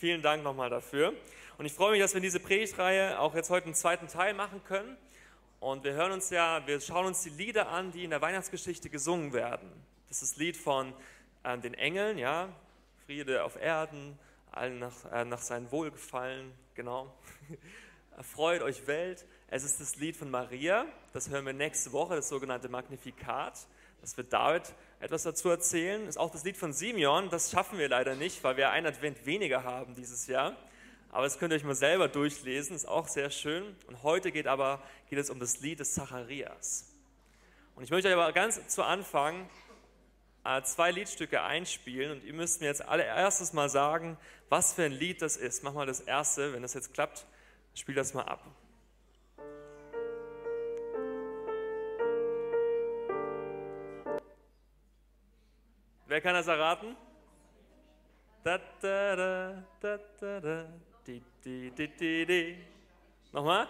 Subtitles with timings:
[0.00, 1.12] Vielen Dank nochmal dafür.
[1.58, 4.64] Und ich freue mich, dass wir diese Predigtreihe auch jetzt heute einen zweiten Teil machen
[4.64, 4.96] können.
[5.58, 8.88] Und wir hören uns ja, wir schauen uns die Lieder an, die in der Weihnachtsgeschichte
[8.88, 9.70] gesungen werden.
[10.08, 10.94] Das ist das Lied von
[11.42, 12.48] äh, den Engeln, ja,
[13.04, 14.18] Friede auf Erden,
[14.50, 17.14] allen nach, äh, nach seinem Wohlgefallen, genau.
[18.16, 19.26] Erfreut euch Welt.
[19.48, 23.66] Es ist das Lied von Maria, das hören wir nächste Woche, das sogenannte Magnifikat.
[24.00, 24.62] Das wird David
[25.00, 26.06] etwas dazu erzählen.
[26.06, 29.26] Ist auch das Lied von Simeon, das schaffen wir leider nicht, weil wir ein Advent
[29.26, 30.56] weniger haben dieses Jahr.
[31.10, 33.64] Aber das könnt ihr euch mal selber durchlesen, ist auch sehr schön.
[33.88, 36.86] Und heute geht aber geht es um das Lied des Zacharias.
[37.74, 39.48] Und ich möchte euch aber ganz zu Anfang
[40.44, 44.16] äh, zwei Liedstücke einspielen und ihr müsst mir jetzt allererstes mal sagen,
[44.48, 45.64] was für ein Lied das ist.
[45.64, 47.26] Mach mal das erste, wenn das jetzt klappt,
[47.74, 48.44] spiel das mal ab.
[56.10, 56.96] Wer kann das erraten?
[63.30, 63.68] Nochmal?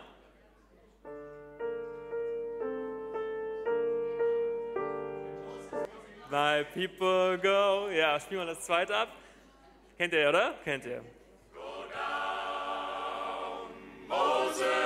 [6.31, 7.91] My people go.
[7.91, 9.09] Ja, spielen wir das zweite ab.
[9.99, 10.55] Kennt ihr, oder?
[10.65, 11.05] Kennt ihr.
[11.53, 13.69] Go down,
[14.09, 14.80] Moses.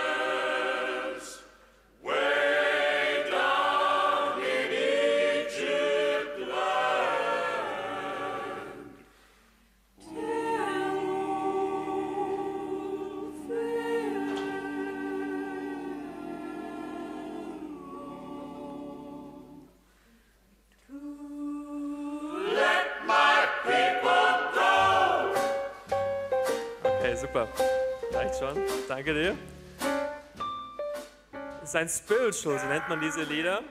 [28.89, 29.39] Danke dir.
[31.61, 33.63] Das ist ein Spiritual, so nennt man diese Lieder.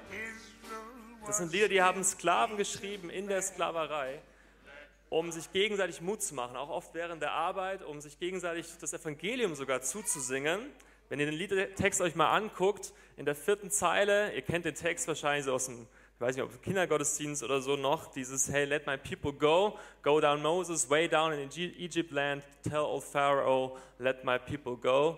[1.28, 4.20] Das sind Lieder, die haben Sklaven geschrieben in der Sklaverei,
[5.10, 8.94] um sich gegenseitig Mut zu machen, auch oft während der Arbeit, um sich gegenseitig das
[8.94, 10.60] Evangelium sogar zuzusingen.
[11.08, 15.08] Wenn ihr den Liedtext euch mal anguckt, in der vierten Zeile, ihr kennt den Text
[15.08, 18.86] wahrscheinlich so aus dem ich weiß nicht, ob Kindergottesdienst oder so noch, dieses Hey, let
[18.86, 24.24] my people go, go down Moses, way down in Egypt land, tell old Pharaoh, let
[24.24, 25.18] my people go.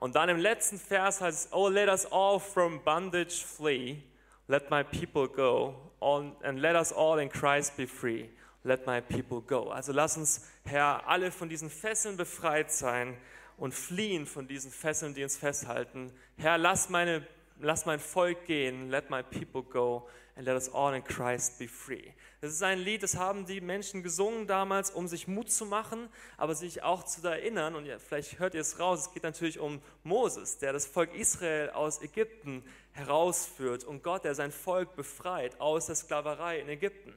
[0.00, 4.02] Und dann im letzten Vers heißt es, Oh, let us all from bondage flee,
[4.48, 8.28] let my people go, and let us all in Christ be free,
[8.64, 9.70] let my people go.
[9.70, 13.16] Also lass uns, Herr, alle von diesen Fesseln befreit sein
[13.56, 16.12] und fliehen von diesen Fesseln, die uns festhalten.
[16.36, 17.26] Herr, lass meine
[17.62, 21.68] lass mein Volk gehen, let my people go and let us all in Christ be
[21.68, 22.12] free.
[22.40, 26.08] Das ist ein Lied, das haben die Menschen gesungen damals, um sich Mut zu machen,
[26.36, 29.80] aber sich auch zu erinnern, und vielleicht hört ihr es raus, es geht natürlich um
[30.02, 35.86] Moses, der das Volk Israel aus Ägypten herausführt und Gott, der sein Volk befreit aus
[35.86, 37.14] der Sklaverei in Ägypten.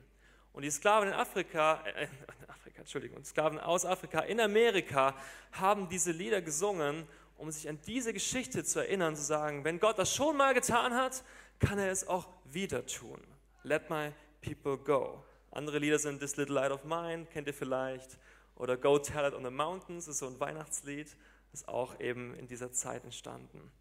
[0.54, 2.08] Und die Sklaven in Afrika, äh,
[2.48, 5.16] Afrika, Entschuldigung, Sklaven aus Afrika in Amerika
[5.52, 9.98] haben diese Lieder gesungen, um sich an diese Geschichte zu erinnern, zu sagen, wenn Gott
[9.98, 11.24] das schon mal getan hat,
[11.59, 13.19] kann er es auch wieder tun.
[13.63, 14.11] Let my
[14.41, 15.23] people go.
[15.51, 18.17] Andere Lieder sind This Little Light of Mine, kennt ihr vielleicht,
[18.56, 21.16] oder Go Tell It on the Mountains, ist so ein Weihnachtslied,
[21.53, 23.72] ist auch eben in dieser Zeit entstanden.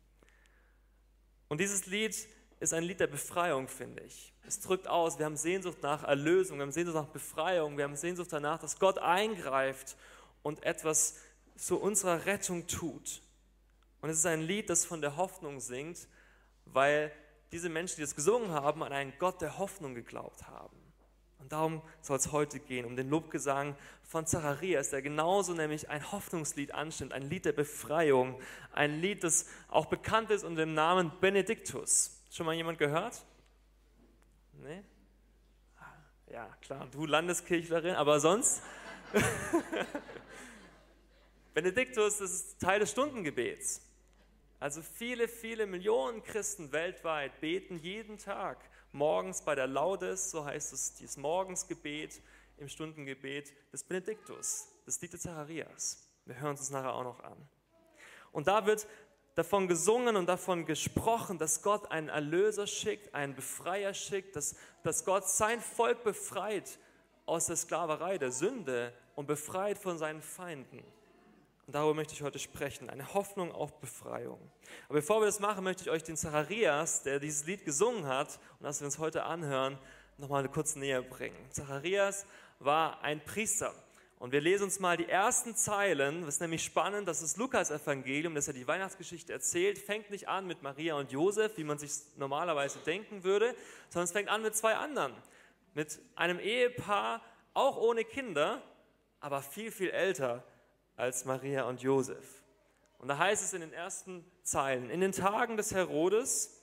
[1.48, 2.28] Und dieses Lied
[2.60, 4.32] ist ein Lied der Befreiung, finde ich.
[4.46, 7.96] Es drückt aus, wir haben Sehnsucht nach Erlösung, wir haben Sehnsucht nach Befreiung, wir haben
[7.96, 9.96] Sehnsucht danach, dass Gott eingreift
[10.42, 11.16] und etwas
[11.56, 13.20] zu unserer Rettung tut.
[14.00, 16.08] Und es ist ein Lied, das von der Hoffnung singt,
[16.66, 17.12] weil
[17.52, 20.76] diese Menschen, die es gesungen haben, an einen Gott der Hoffnung geglaubt haben.
[21.38, 26.10] Und darum soll es heute gehen, um den Lobgesang von Zacharias, der genauso nämlich ein
[26.10, 28.40] Hoffnungslied anstimmt, ein Lied der Befreiung,
[28.72, 32.22] ein Lied, das auch bekannt ist unter dem Namen Benediktus.
[32.30, 33.26] Schon mal jemand gehört?
[34.54, 34.82] Nee?
[36.32, 38.62] Ja, klar, du Landeskirchlerin, aber sonst?
[41.54, 43.82] Benediktus, das ist Teil des Stundengebets.
[44.64, 48.56] Also viele, viele Millionen Christen weltweit beten jeden Tag
[48.92, 52.22] morgens bei der Laudes, so heißt es, dieses Morgensgebet
[52.56, 56.08] im Stundengebet des Benediktus, des Lied Zacharias.
[56.24, 57.36] Wir hören uns das nachher auch noch an.
[58.32, 58.86] Und da wird
[59.34, 65.04] davon gesungen und davon gesprochen, dass Gott einen Erlöser schickt, einen Befreier schickt, dass, dass
[65.04, 66.78] Gott sein Volk befreit
[67.26, 70.82] aus der Sklaverei, der Sünde und befreit von seinen Feinden.
[71.66, 74.38] Und darüber möchte ich heute sprechen, eine Hoffnung auf Befreiung.
[74.88, 78.38] Aber bevor wir das machen, möchte ich euch den Zacharias, der dieses Lied gesungen hat
[78.58, 79.78] und das wir uns heute anhören,
[80.18, 81.36] nochmal kurz näher bringen.
[81.50, 82.26] Zacharias
[82.58, 83.74] war ein Priester.
[84.18, 86.22] Und wir lesen uns mal die ersten Zeilen.
[86.22, 89.78] Das ist nämlich spannend, das ist Lukas-Evangelium, das ja die Weihnachtsgeschichte erzählt.
[89.78, 93.54] Fängt nicht an mit Maria und Josef, wie man sich normalerweise denken würde,
[93.88, 95.14] sondern es fängt an mit zwei anderen.
[95.74, 97.22] Mit einem Ehepaar,
[97.54, 98.62] auch ohne Kinder,
[99.20, 100.44] aber viel, viel älter
[100.96, 102.42] als Maria und Josef.
[102.98, 106.62] Und da heißt es in den ersten Zeilen, in den Tagen des Herodes,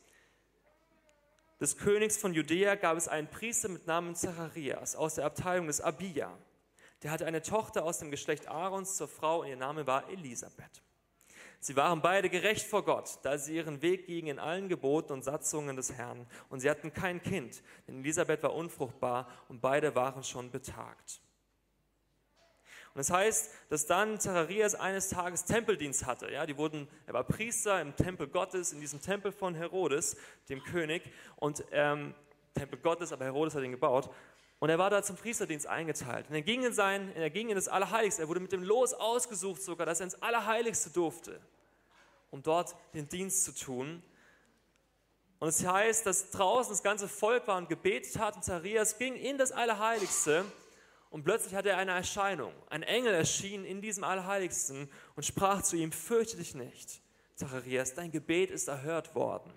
[1.59, 5.81] des Königs von Judäa, gab es einen Priester mit Namen Zacharias aus der Abteilung des
[5.81, 6.35] Abia.
[7.03, 10.81] Der hatte eine Tochter aus dem Geschlecht Aarons zur Frau und ihr Name war Elisabeth.
[11.59, 15.23] Sie waren beide gerecht vor Gott, da sie ihren Weg gingen in allen Geboten und
[15.23, 16.25] Satzungen des Herrn.
[16.49, 21.21] Und sie hatten kein Kind, denn Elisabeth war unfruchtbar und beide waren schon betagt.
[22.93, 26.29] Und das heißt, dass dann Zacharias eines Tages Tempeldienst hatte.
[26.29, 30.17] Ja, die wurden, er war Priester im Tempel Gottes, in diesem Tempel von Herodes,
[30.49, 31.03] dem König.
[31.37, 32.13] Und ähm,
[32.53, 34.09] Tempel Gottes, aber Herodes hat ihn gebaut.
[34.59, 36.27] Und er war da zum Priesterdienst eingeteilt.
[36.27, 38.23] Und er ging in, sein, er ging in das Allerheiligste.
[38.23, 41.39] Er wurde mit dem Los ausgesucht sogar, dass er ins Allerheiligste durfte,
[42.29, 44.03] um dort den Dienst zu tun.
[45.39, 49.15] Und es heißt, dass draußen das ganze Volk war und gebetet hat und Zacharias ging
[49.15, 50.45] in das Allerheiligste
[51.11, 52.53] und plötzlich hatte er eine Erscheinung.
[52.69, 57.01] Ein Engel erschien in diesem Allerheiligsten und sprach zu ihm, fürchte dich nicht,
[57.35, 59.51] Zacharias, dein Gebet ist erhört worden.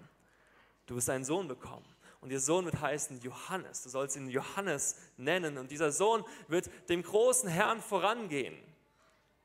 [0.86, 1.86] Du wirst einen Sohn bekommen.
[2.20, 3.82] Und ihr Sohn wird heißen Johannes.
[3.82, 5.58] Du sollst ihn Johannes nennen.
[5.58, 8.56] Und dieser Sohn wird dem großen Herrn vorangehen.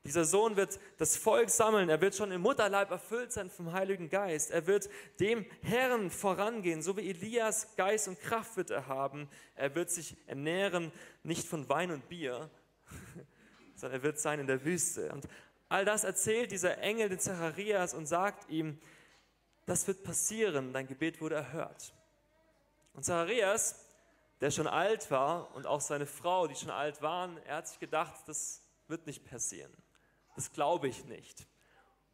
[0.04, 4.08] Dieser Sohn wird das Volk sammeln, er wird schon im Mutterleib erfüllt sein vom Heiligen
[4.08, 4.50] Geist.
[4.50, 4.88] Er wird
[5.20, 9.28] dem Herrn vorangehen, so wie Elias Geist und Kraft wird er haben.
[9.56, 10.90] Er wird sich ernähren,
[11.22, 12.48] nicht von Wein und Bier,
[13.74, 15.12] sondern er wird sein in der Wüste.
[15.12, 15.28] Und
[15.68, 18.80] all das erzählt dieser Engel den Zacharias und sagt ihm,
[19.66, 21.92] das wird passieren, dein Gebet wurde erhört.
[22.94, 23.84] Und Zacharias,
[24.40, 27.78] der schon alt war und auch seine Frau, die schon alt waren, er hat sich
[27.78, 29.70] gedacht, das wird nicht passieren
[30.40, 31.46] das glaube ich nicht.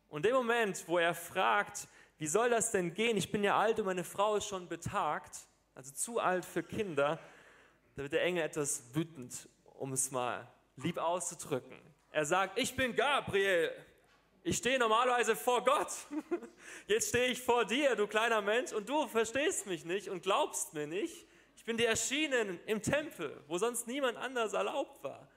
[0.08, 1.86] Und dem Moment, wo er fragt,
[2.18, 3.16] wie soll das denn gehen?
[3.16, 5.36] Ich bin ja alt und meine Frau ist schon betagt,
[5.76, 7.20] also zu alt für Kinder,
[7.94, 11.80] da wird der Engel etwas wütend, um es mal lieb auszudrücken.
[12.10, 13.70] Er sagt, ich bin Gabriel.
[14.42, 15.92] Ich stehe normalerweise vor Gott.
[16.88, 20.74] Jetzt stehe ich vor dir, du kleiner Mensch, und du verstehst mich nicht und glaubst
[20.74, 21.28] mir nicht.
[21.54, 25.28] Ich bin dir erschienen im Tempel, wo sonst niemand anders erlaubt war.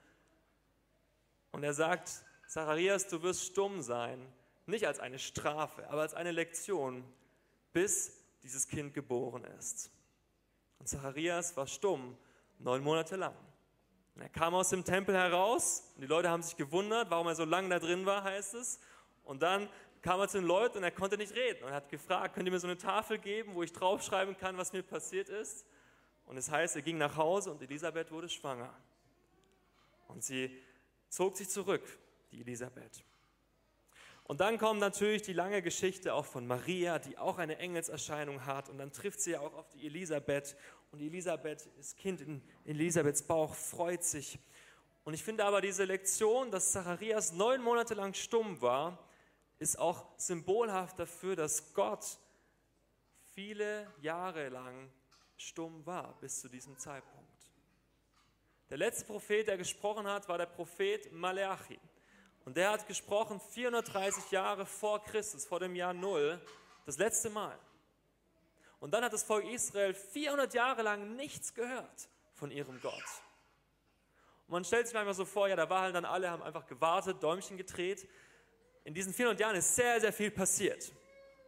[1.52, 4.20] Und er sagt, Zacharias, du wirst stumm sein,
[4.66, 7.04] nicht als eine Strafe, aber als eine Lektion,
[7.72, 8.12] bis
[8.42, 9.88] dieses Kind geboren ist.
[10.80, 12.18] Und Zacharias war stumm
[12.58, 13.36] neun Monate lang.
[14.16, 17.44] Er kam aus dem Tempel heraus und die Leute haben sich gewundert, warum er so
[17.44, 18.80] lange da drin war, heißt es.
[19.22, 19.68] Und dann
[20.02, 22.52] kam er zu den Leuten und er konnte nicht reden und hat gefragt, könnt ihr
[22.52, 25.64] mir so eine Tafel geben, wo ich draufschreiben kann, was mir passiert ist?
[26.26, 28.74] Und es heißt, er ging nach Hause und Elisabeth wurde schwanger.
[30.08, 30.60] Und sie
[31.10, 31.84] zog sich zurück
[32.30, 33.04] die Elisabeth.
[34.24, 38.68] Und dann kommt natürlich die lange Geschichte auch von Maria, die auch eine Engelserscheinung hat.
[38.68, 40.56] Und dann trifft sie auch auf die Elisabeth.
[40.92, 44.38] Und Elisabeth, das Kind in Elisabeths Bauch, freut sich.
[45.02, 49.04] Und ich finde aber diese Lektion, dass Zacharias neun Monate lang stumm war,
[49.58, 52.18] ist auch symbolhaft dafür, dass Gott
[53.34, 54.90] viele Jahre lang
[55.36, 57.28] stumm war bis zu diesem Zeitpunkt.
[58.68, 61.80] Der letzte Prophet, der gesprochen hat, war der Prophet Maleachi.
[62.50, 66.44] Und der hat gesprochen 430 Jahre vor Christus, vor dem Jahr Null,
[66.84, 67.56] das letzte Mal.
[68.80, 73.04] Und dann hat das Volk Israel 400 Jahre lang nichts gehört von ihrem Gott.
[74.48, 77.22] Und man stellt sich manchmal so vor, ja, da waren dann alle, haben einfach gewartet,
[77.22, 78.08] Däumchen gedreht.
[78.82, 80.90] In diesen 400 Jahren ist sehr, sehr viel passiert.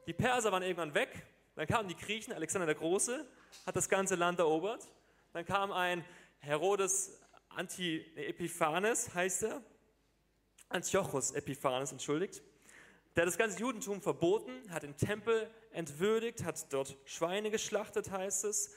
[0.07, 3.27] Die Perser waren irgendwann weg, dann kamen die Griechen, Alexander der Große
[3.67, 4.89] hat das ganze Land erobert.
[5.33, 6.05] Dann kam ein
[6.39, 9.63] Herodes Anti-Epiphanes, heißt er,
[10.73, 12.43] Antiochus Epiphanes, entschuldigt.
[13.17, 18.75] Der das ganze Judentum verboten, hat den Tempel entwürdigt, hat dort Schweine geschlachtet, heißt es.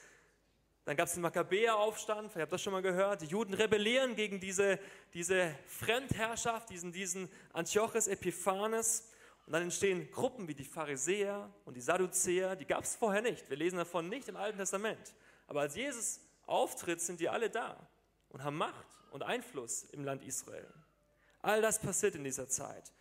[0.84, 3.22] Dann gab es den Makkabäeraufstand, ihr habt das schon mal gehört.
[3.22, 4.78] Die Juden rebellieren gegen diese,
[5.14, 9.10] diese Fremdherrschaft, diesen, diesen Antiochus Epiphanes.
[9.46, 13.48] Und dann entstehen Gruppen wie die Pharisäer und die Sadduzäer, die gab es vorher nicht.
[13.48, 15.14] Wir lesen davon nicht im Alten Testament.
[15.46, 17.88] Aber als Jesus auftritt, sind die alle da
[18.28, 20.72] und haben Macht und Einfluss im Land Israel.
[21.46, 22.92] All das passiert in dieser Zeit.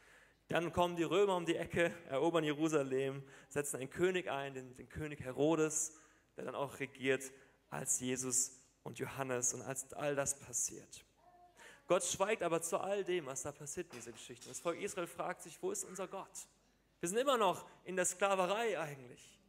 [0.50, 4.88] Dann kommen die Römer um die Ecke, erobern Jerusalem, setzen einen König ein, den, den
[4.88, 5.94] König Herodes,
[6.38, 7.24] der dann auch regiert
[7.72, 8.52] als Jesus
[8.84, 11.04] und Johannes und als all das passiert.
[11.88, 14.48] Gott schweigt aber zu all dem, was da passiert in dieser Geschichte.
[14.48, 16.48] Das Volk Israel fragt sich, wo ist unser Gott?
[17.00, 19.40] Wir sind immer noch in der Sklaverei eigentlich.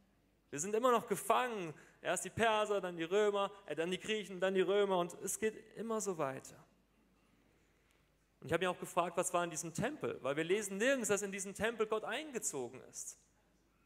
[0.49, 1.75] Wir sind immer noch gefangen.
[2.01, 5.39] Erst die Perser, dann die Römer, äh, dann die Griechen, dann die Römer und es
[5.39, 6.55] geht immer so weiter.
[8.39, 10.19] Und ich habe mich auch gefragt, was war in diesem Tempel?
[10.21, 13.19] Weil wir lesen nirgends, dass in diesem Tempel Gott eingezogen ist.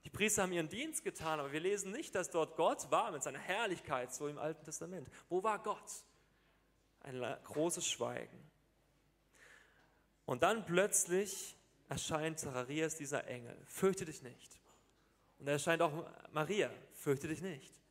[0.03, 3.23] Die Priester haben ihren Dienst getan, aber wir lesen nicht, dass dort Gott war mit
[3.23, 5.09] seiner Herrlichkeit, so im Alten Testament.
[5.29, 5.91] Wo war Gott?
[7.01, 8.51] Ein großes Schweigen.
[10.25, 13.57] Und dann plötzlich erscheint Zacharias dieser Engel.
[13.67, 14.59] Fürchte dich nicht.
[15.39, 16.71] Und er erscheint auch Maria.
[16.93, 17.81] Fürchte dich nicht.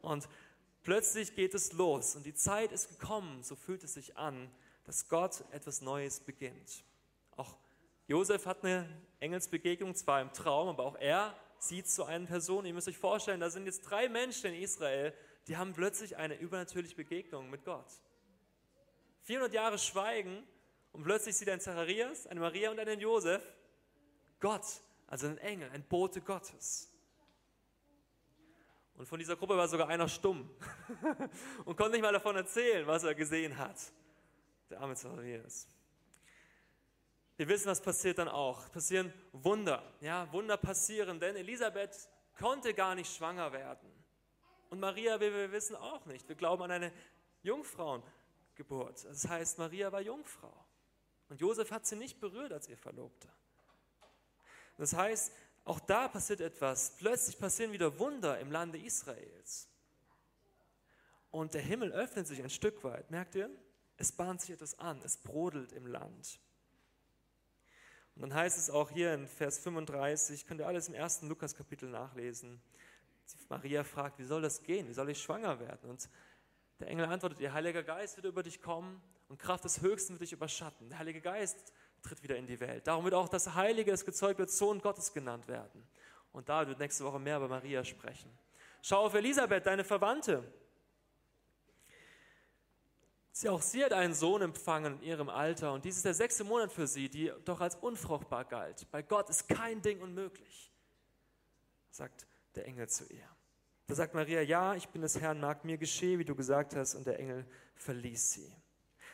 [0.00, 0.28] Und
[0.82, 4.50] plötzlich geht es los und die Zeit ist gekommen, so fühlt es sich an,
[4.88, 6.82] dass Gott etwas Neues beginnt.
[7.36, 7.58] Auch
[8.06, 8.88] Josef hat eine
[9.20, 12.64] Engelsbegegnung, zwar im Traum, aber auch er sieht so eine Person.
[12.64, 15.12] Ihr müsst euch vorstellen, da sind jetzt drei Menschen in Israel,
[15.46, 17.84] die haben plötzlich eine übernatürliche Begegnung mit Gott.
[19.24, 20.42] 400 Jahre Schweigen
[20.92, 23.42] und plötzlich sieht ein Zacharias, eine Maria und einen Josef
[24.40, 24.64] Gott,
[25.06, 26.90] also ein Engel, ein Bote Gottes.
[28.94, 30.48] Und von dieser Gruppe war sogar einer stumm
[31.66, 33.76] und konnte nicht mal davon erzählen, was er gesehen hat.
[34.70, 35.66] Der arme Zacharias.
[37.36, 38.70] Wir wissen, was passiert dann auch.
[38.72, 39.82] Passieren Wunder.
[40.00, 43.88] Ja, Wunder passieren, denn Elisabeth konnte gar nicht schwanger werden.
[44.70, 46.28] Und Maria, wie wir wissen, auch nicht.
[46.28, 46.92] Wir glauben an eine
[47.42, 49.04] Jungfrauengeburt.
[49.04, 50.52] Das heißt, Maria war Jungfrau.
[51.28, 53.28] Und Josef hat sie nicht berührt als ihr Verlobter.
[54.76, 55.32] Das heißt,
[55.64, 56.96] auch da passiert etwas.
[56.96, 59.68] Plötzlich passieren wieder Wunder im Lande Israels.
[61.30, 63.10] Und der Himmel öffnet sich ein Stück weit.
[63.10, 63.50] Merkt ihr?
[63.98, 65.02] Es bahnt sich etwas an.
[65.04, 66.40] Es brodelt im Land.
[68.14, 71.88] Und dann heißt es auch hier in Vers 35, könnt ihr alles im ersten Lukas-Kapitel
[71.88, 72.60] nachlesen.
[73.48, 74.88] Maria fragt, wie soll das gehen?
[74.88, 75.90] Wie soll ich schwanger werden?
[75.90, 76.08] Und
[76.80, 80.22] der Engel antwortet, ihr Heiliger Geist wird über dich kommen und Kraft des Höchsten wird
[80.22, 80.88] dich überschatten.
[80.88, 82.86] Der Heilige Geist tritt wieder in die Welt.
[82.86, 85.86] Darum wird auch das Heilige, das gezeugt wird, Sohn Gottes genannt werden.
[86.32, 88.30] Und da wird nächste Woche mehr über Maria sprechen.
[88.82, 90.44] Schau auf Elisabeth, deine Verwandte.
[93.38, 96.42] Sie, auch sie hat einen Sohn empfangen in ihrem Alter und dies ist der sechste
[96.42, 98.90] Monat für sie, die doch als unfruchtbar galt.
[98.90, 100.72] Bei Gott ist kein Ding unmöglich,
[101.88, 102.26] sagt
[102.56, 103.28] der Engel zu ihr.
[103.86, 106.96] Da sagt Maria, ja, ich bin des Herrn, mag mir geschehe, wie du gesagt hast,
[106.96, 108.52] und der Engel verließ sie.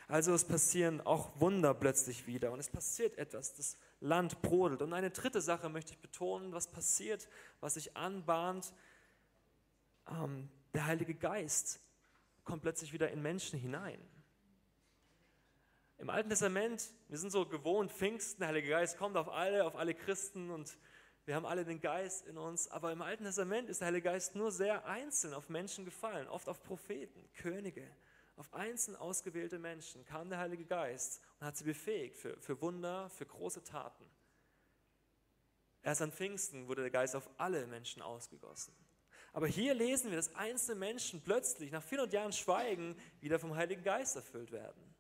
[0.09, 4.81] Also es passieren auch Wunder plötzlich wieder und es passiert etwas, das Land brodelt.
[4.81, 7.29] Und eine dritte Sache möchte ich betonen, was passiert,
[7.61, 8.73] was sich anbahnt.
[10.09, 11.84] Ähm, der Heilige Geist
[12.45, 14.01] kommt plötzlich wieder in Menschen hinein.
[15.99, 19.77] Im Alten Testament, wir sind so gewohnt, Pfingsten, der Heilige Geist kommt auf alle, auf
[19.77, 20.77] alle Christen und
[21.25, 24.35] wir haben alle den Geist in uns, aber im Alten Testament ist der Heilige Geist
[24.35, 27.89] nur sehr einzeln auf Menschen gefallen, oft auf Propheten, Könige.
[28.37, 33.09] Auf einzeln ausgewählte Menschen kam der Heilige Geist und hat sie befähigt für, für Wunder,
[33.11, 34.05] für große Taten.
[35.83, 38.75] Erst an Pfingsten wurde der Geist auf alle Menschen ausgegossen.
[39.35, 43.83] Aber hier lesen wir, dass einzelne Menschen plötzlich nach 400 Jahren Schweigen wieder vom Heiligen
[43.83, 44.95] Geist erfüllt werden.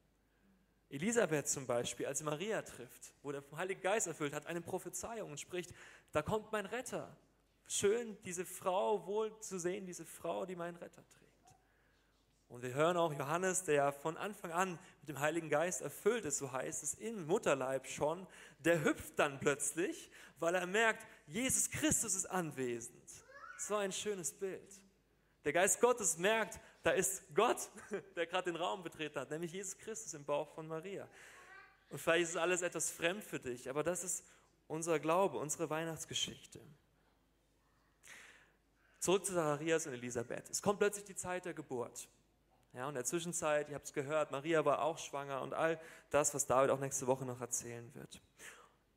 [0.91, 5.31] Elisabeth zum Beispiel, als sie Maria trifft, der vom Heiligen Geist erfüllt hat, eine Prophezeiung
[5.31, 5.73] und spricht,
[6.11, 7.17] da kommt mein Retter.
[7.69, 11.31] Schön, diese Frau wohl zu sehen, diese Frau, die meinen Retter trägt.
[12.49, 16.38] Und wir hören auch Johannes, der von Anfang an mit dem Heiligen Geist erfüllt ist,
[16.38, 18.26] so heißt es, im Mutterleib schon,
[18.59, 20.11] der hüpft dann plötzlich,
[20.41, 23.24] weil er merkt, Jesus Christus ist anwesend.
[23.66, 24.80] So ein schönes Bild.
[25.44, 27.71] Der Geist Gottes merkt, da ist Gott,
[28.16, 31.09] der gerade den Raum betreten hat, nämlich Jesus Christus im Bauch von Maria.
[31.88, 34.25] Und vielleicht ist alles etwas fremd für dich, aber das ist
[34.66, 36.61] unser Glaube, unsere Weihnachtsgeschichte.
[38.99, 40.50] Zurück zu Zacharias und Elisabeth.
[40.50, 42.09] Es kommt plötzlich die Zeit der Geburt.
[42.75, 45.80] Ja, und in der Zwischenzeit, ihr habt es gehört, Maria war auch schwanger und all
[46.11, 48.21] das, was David auch nächste Woche noch erzählen wird.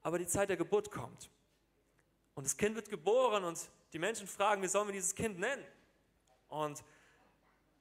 [0.02, 1.30] Aber die Zeit der Geburt kommt.
[2.38, 3.60] Und das Kind wird geboren und
[3.94, 5.66] die Menschen fragen, wie sollen wir dieses Kind nennen?
[6.50, 6.84] Und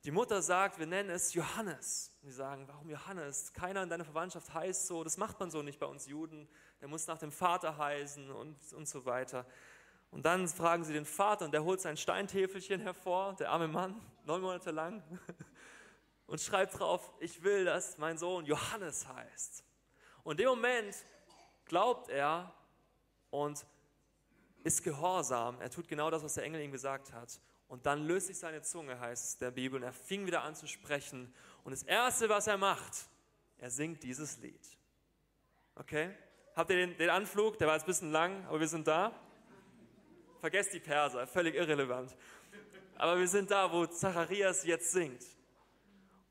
[0.03, 2.11] die Mutter sagt, wir nennen es Johannes.
[2.23, 3.53] Und die sagen, warum Johannes?
[3.53, 6.49] Keiner in deiner Verwandtschaft heißt so, das macht man so nicht bei uns Juden.
[6.81, 9.45] Der muss nach dem Vater heißen und, und so weiter.
[10.11, 14.01] Und dann fragen sie den Vater und der holt sein Steintäfelchen hervor, der arme Mann,
[14.25, 15.03] neun Monate lang
[16.27, 19.63] und schreibt drauf, ich will, dass mein Sohn Johannes heißt.
[20.23, 20.97] Und in dem Moment
[21.67, 22.55] glaubt er
[23.29, 23.67] und
[24.67, 25.61] ist gehorsam.
[25.61, 27.41] Er tut genau das, was der Engel ihm gesagt hat.
[27.69, 30.55] Und dann löst sich seine Zunge, heißt es der Bibel, und er fing wieder an
[30.55, 31.33] zu sprechen.
[31.65, 33.07] Und das Erste, was er macht,
[33.59, 34.61] er singt dieses Lied.
[35.77, 36.11] Okay?
[36.55, 37.59] Habt ihr den, den Anflug?
[37.59, 39.13] Der war jetzt ein bisschen lang, aber wir sind da.
[40.41, 42.17] Vergesst die Perser, völlig irrelevant.
[42.97, 45.25] Aber wir sind da, wo Zacharias jetzt singt.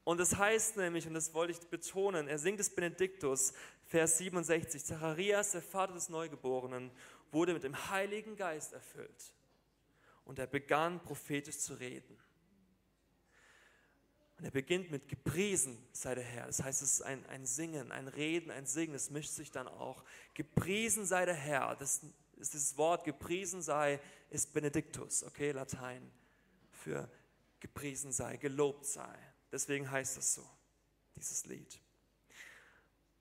[0.03, 3.53] Und es heißt nämlich, und das wollte ich betonen, er singt es Benediktus,
[3.87, 6.91] Vers 67, Zacharias, der Vater des Neugeborenen,
[7.31, 9.33] wurde mit dem Heiligen Geist erfüllt.
[10.23, 12.17] Und er begann prophetisch zu reden.
[14.37, 16.47] Und er beginnt mit Gepriesen sei der Herr.
[16.47, 18.95] Das heißt, es ist ein, ein Singen, ein Reden, ein Singen.
[18.95, 20.03] Es mischt sich dann auch.
[20.33, 21.75] Gepriesen sei der Herr.
[21.75, 22.01] Das
[22.37, 26.11] ist dieses Wort gepriesen sei, ist Benediktus, okay, Latein
[26.69, 27.09] für
[27.59, 29.17] gepriesen sei, gelobt sei.
[29.51, 30.47] Deswegen heißt es so,
[31.15, 31.79] dieses Lied.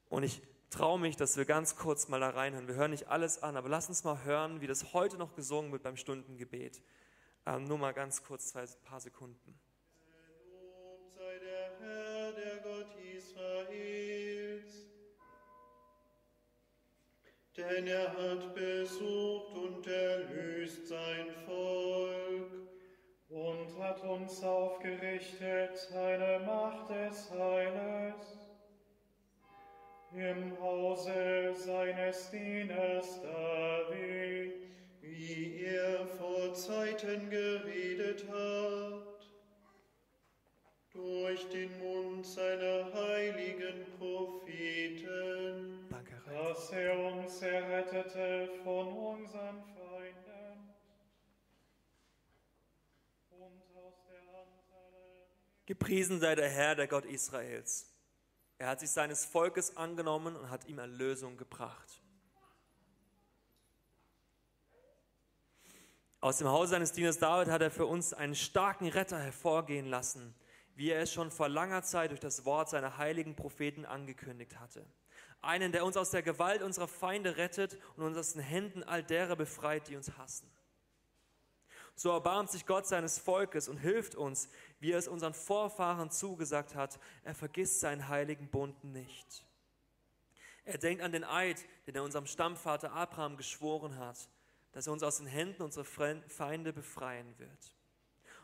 [0.08, 0.42] Und ich
[0.74, 2.66] traue mich, dass wir ganz kurz mal da reinhören.
[2.66, 5.70] Wir hören nicht alles an, aber lass uns mal hören, wie das heute noch gesungen
[5.70, 6.82] wird beim Stundengebet.
[7.46, 9.58] Ähm, nur mal ganz kurz, zwei paar Sekunden.
[10.50, 14.74] Lob sei der Herr, der Gott Israels.
[17.56, 22.50] Denn er hat besucht und erlöst sein Volk
[23.28, 28.43] und hat uns aufgerichtet seine Macht des Heiles
[30.16, 34.54] im Hause seines Dieners David,
[35.00, 39.28] wie er vor Zeiten geredet hat,
[40.92, 50.71] durch den Mund seiner heiligen Propheten, Danke, dass er uns errettete von unseren Feinden.
[53.30, 55.26] Und aus der Hand aller
[55.66, 57.93] Gepriesen sei der Herr, der Gott Israels.
[58.64, 62.00] Er hat sich seines Volkes angenommen und hat ihm Erlösung gebracht.
[66.23, 70.35] Aus dem Hause seines Dieners David hat er für uns einen starken Retter hervorgehen lassen,
[70.76, 74.87] wie er es schon vor langer Zeit durch das Wort seiner heiligen Propheten angekündigt hatte.
[75.42, 79.04] Einen, der uns aus der Gewalt unserer Feinde rettet und uns aus den Händen all
[79.04, 80.50] derer befreit, die uns hassen.
[81.96, 84.48] So erbarmt sich Gott seines Volkes und hilft uns,
[84.80, 86.98] wie er es unseren Vorfahren zugesagt hat.
[87.22, 89.46] Er vergisst seinen heiligen Bund nicht.
[90.64, 94.28] Er denkt an den Eid, den er unserem Stammvater Abraham geschworen hat,
[94.72, 97.76] dass er uns aus den Händen unserer Feinde befreien wird.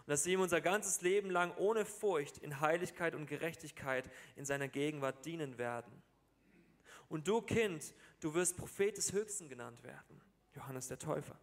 [0.01, 4.45] Und dass wir ihm unser ganzes Leben lang ohne Furcht in Heiligkeit und Gerechtigkeit in
[4.45, 6.03] seiner Gegenwart dienen werden.
[7.09, 10.21] Und du, Kind, du wirst Prophet des Höchsten genannt werden,
[10.55, 11.37] Johannes der Täufer.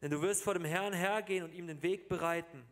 [0.00, 2.64] Denn du wirst vor dem Herrn hergehen und ihm den Weg bereiten.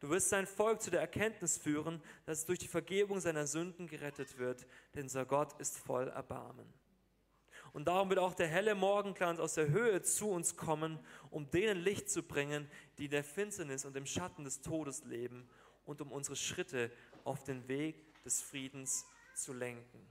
[0.00, 3.86] Du wirst sein Volk zu der Erkenntnis führen, dass es durch die Vergebung seiner Sünden
[3.86, 6.72] gerettet wird, denn unser Gott ist voll Erbarmen.
[7.72, 10.98] Und darum wird auch der helle Morgenglanz aus der Höhe zu uns kommen,
[11.30, 15.48] um denen Licht zu bringen, die in der Finsternis und im Schatten des Todes leben
[15.84, 16.90] und um unsere Schritte
[17.22, 20.06] auf den Weg des Friedens zu lenken.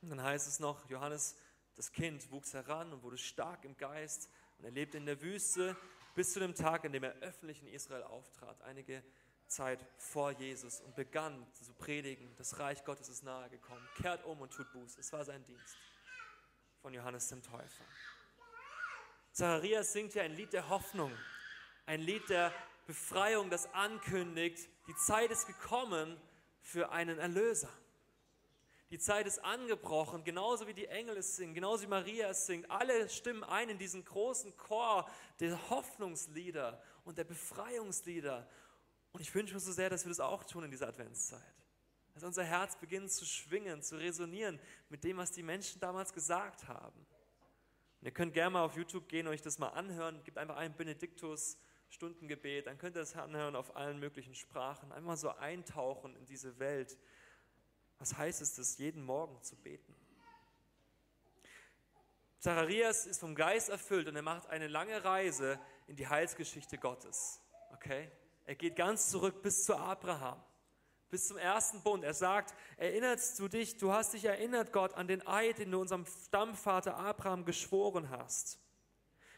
[0.00, 1.36] Und dann heißt es noch, Johannes,
[1.74, 4.30] das Kind wuchs heran und wurde stark im Geist
[4.64, 5.76] und er lebte in der Wüste
[6.14, 9.04] bis zu dem Tag, an dem er öffentlich in Israel auftrat, einige
[9.46, 14.40] Zeit vor Jesus und begann zu predigen, das Reich Gottes ist nahe gekommen, kehrt um
[14.40, 14.96] und tut Buß.
[14.96, 15.76] Es war sein Dienst
[16.80, 17.84] von Johannes dem Täufer.
[19.32, 21.12] Zacharias singt ja ein Lied der Hoffnung,
[21.84, 22.50] ein Lied der
[22.86, 26.18] Befreiung, das ankündigt, die Zeit ist gekommen
[26.62, 27.68] für einen Erlöser.
[28.90, 32.70] Die Zeit ist angebrochen, genauso wie die Engel es singen, genauso wie Maria es singt.
[32.70, 35.08] Alle stimmen ein in diesen großen Chor
[35.40, 38.48] der Hoffnungslieder und der Befreiungslieder.
[39.12, 41.42] Und ich wünsche mir so sehr, dass wir das auch tun in dieser Adventszeit.
[42.12, 46.68] Dass unser Herz beginnt zu schwingen, zu resonieren mit dem, was die Menschen damals gesagt
[46.68, 47.06] haben.
[48.00, 50.22] Und ihr könnt gerne mal auf YouTube gehen und euch das mal anhören.
[50.24, 51.58] Gebt einfach ein Benediktus
[51.94, 54.92] Stundengebet, dann könnt ihr das anhören auf allen möglichen Sprachen.
[54.92, 56.98] Einmal so eintauchen in diese Welt
[57.98, 59.94] was heißt es, das jeden Morgen zu beten?
[62.38, 67.40] Zacharias ist vom Geist erfüllt und er macht eine lange Reise in die Heilsgeschichte Gottes.
[67.72, 68.10] Okay?
[68.44, 70.42] Er geht ganz zurück bis zu Abraham,
[71.08, 72.04] bis zum ersten Bund.
[72.04, 75.80] Er sagt, erinnerst du dich, du hast dich erinnert, Gott, an den Eid, den du
[75.80, 78.58] unserem Stammvater Abraham geschworen hast.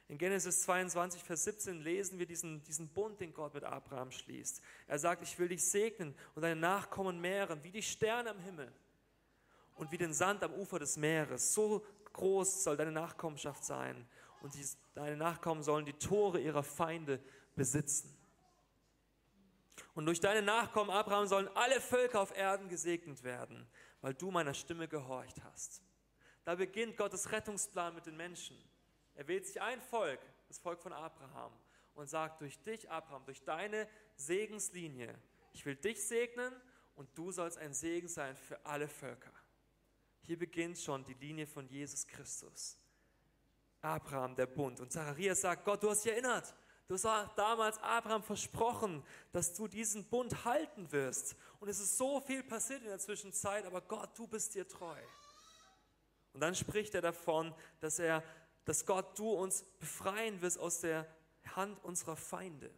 [0.09, 4.62] In Genesis 22, Vers 17 lesen wir diesen, diesen Bund, den Gott mit Abraham schließt.
[4.87, 8.73] Er sagt, ich will dich segnen und deine Nachkommen mehren, wie die Sterne am Himmel
[9.75, 11.53] und wie den Sand am Ufer des Meeres.
[11.55, 14.07] So groß soll deine Nachkommenschaft sein
[14.42, 14.64] und die,
[14.95, 17.21] deine Nachkommen sollen die Tore ihrer Feinde
[17.57, 18.16] besitzen.
[19.95, 23.66] Und durch deine Nachkommen, Abraham, sollen alle Völker auf Erden gesegnet werden,
[24.03, 25.83] weil du meiner Stimme gehorcht hast.
[26.45, 28.57] Da beginnt Gottes Rettungsplan mit den Menschen.
[29.17, 31.53] Er wählt sich ein Volk, das Volk von Abraham,
[31.95, 35.19] und sagt, durch dich, Abraham, durch deine Segenslinie,
[35.53, 36.55] ich will dich segnen
[36.95, 39.33] und du sollst ein Segen sein für alle Völker.
[40.21, 42.79] Hier beginnt schon die Linie von Jesus Christus.
[43.81, 44.81] Abraham, der Bund.
[44.81, 46.55] Und Zacharias sagt, Gott, du hast dich erinnert.
[46.89, 47.05] Du hast
[47.37, 49.03] damals Abraham versprochen,
[49.33, 51.37] dass du diesen Bund halten wirst.
[51.59, 55.01] Und es ist so viel passiert in der Zwischenzeit, aber Gott, du bist dir treu.
[56.33, 58.23] Und dann spricht er davon, dass er
[58.67, 61.07] dass Gott, du uns befreien wirst aus der
[61.55, 62.71] Hand unserer Feinde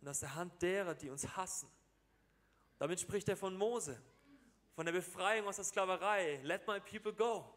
[0.00, 1.68] und aus der Hand derer, die uns hassen.
[2.78, 4.00] Damit spricht er von Mose,
[4.74, 6.40] von der Befreiung aus der Sklaverei.
[6.44, 7.52] Let my people go.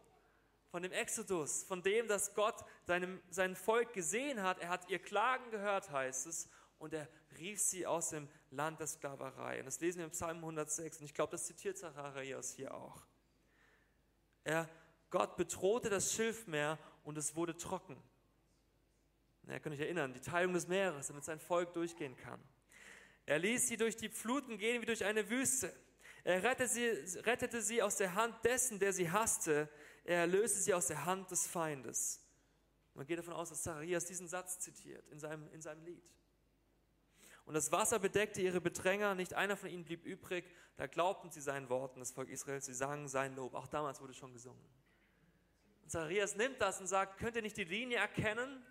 [0.70, 4.60] Von dem Exodus, von dem, dass Gott seinem, sein Volk gesehen hat.
[4.60, 8.88] Er hat ihr Klagen gehört, heißt es, und er rief sie aus dem Land der
[8.88, 9.60] Sklaverei.
[9.60, 11.00] Und das lesen wir im Psalm 106.
[11.00, 13.06] Und ich glaube, das zitiert Zacharias hier auch.
[14.44, 14.68] Er,
[15.10, 17.96] Gott bedrohte das Schilfmeer und es wurde trocken.
[19.48, 22.44] Ihr könnt euch erinnern, die Teilung des Meeres, damit sein Volk durchgehen kann.
[23.26, 25.74] Er ließ sie durch die Fluten gehen wie durch eine Wüste.
[26.26, 26.90] Er rettete sie,
[27.22, 29.70] rettete sie aus der Hand dessen, der sie hasste.
[30.04, 32.22] Er erlöste sie aus der Hand des Feindes.
[32.94, 36.04] Man geht davon aus, dass Zacharias diesen Satz zitiert in seinem, in seinem Lied.
[37.46, 40.44] Und das Wasser bedeckte ihre Bedränger, nicht einer von ihnen blieb übrig.
[40.76, 43.54] Da glaubten sie seinen Worten, das Volk Israels, sie sangen sein Lob.
[43.54, 44.62] Auch damals wurde schon gesungen.
[45.88, 48.66] Zacharias nimmt das und sagt, könnt ihr nicht die Linie erkennen?